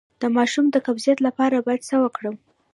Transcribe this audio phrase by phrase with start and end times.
[0.21, 2.35] د ماشوم د قبضیت لپاره باید څه وکړم؟